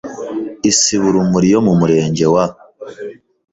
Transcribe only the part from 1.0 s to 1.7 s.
Urumuri yo